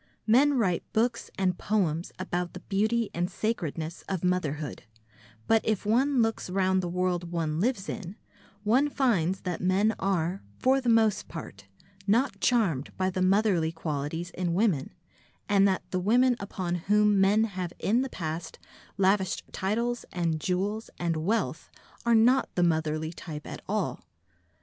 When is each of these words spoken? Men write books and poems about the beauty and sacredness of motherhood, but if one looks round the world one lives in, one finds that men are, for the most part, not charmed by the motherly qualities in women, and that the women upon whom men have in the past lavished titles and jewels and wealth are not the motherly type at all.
Men 0.25 0.55
write 0.57 0.83
books 0.93 1.29
and 1.37 1.59
poems 1.59 2.11
about 2.17 2.53
the 2.53 2.61
beauty 2.61 3.11
and 3.13 3.29
sacredness 3.29 4.01
of 4.09 4.23
motherhood, 4.23 4.81
but 5.45 5.61
if 5.63 5.85
one 5.85 6.23
looks 6.23 6.49
round 6.49 6.81
the 6.81 6.87
world 6.89 7.29
one 7.31 7.59
lives 7.59 7.87
in, 7.87 8.15
one 8.63 8.89
finds 8.89 9.41
that 9.41 9.61
men 9.61 9.93
are, 9.99 10.41
for 10.57 10.81
the 10.81 10.89
most 10.89 11.27
part, 11.27 11.67
not 12.07 12.39
charmed 12.41 12.91
by 12.97 13.11
the 13.11 13.21
motherly 13.21 13.71
qualities 13.71 14.31
in 14.31 14.55
women, 14.55 14.91
and 15.47 15.67
that 15.67 15.83
the 15.91 15.99
women 15.99 16.35
upon 16.39 16.73
whom 16.89 17.21
men 17.21 17.43
have 17.43 17.71
in 17.77 18.01
the 18.01 18.09
past 18.09 18.57
lavished 18.97 19.43
titles 19.51 20.03
and 20.11 20.41
jewels 20.41 20.89
and 20.97 21.15
wealth 21.15 21.69
are 22.07 22.15
not 22.15 22.49
the 22.55 22.63
motherly 22.63 23.13
type 23.13 23.45
at 23.45 23.61
all. 23.69 24.03